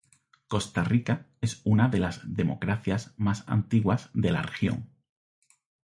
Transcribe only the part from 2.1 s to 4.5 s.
democracias más antiguas de la